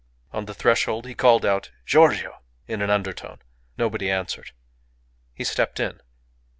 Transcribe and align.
On 0.33 0.45
the 0.45 0.55
threshold 0.55 1.05
he 1.05 1.13
called 1.13 1.45
out 1.45 1.69
"Giorgio!" 1.85 2.41
in 2.65 2.81
an 2.81 2.89
undertone. 2.89 3.37
Nobody 3.77 4.09
answered. 4.09 4.51
He 5.35 5.43
stepped 5.43 5.79
in. 5.79 6.01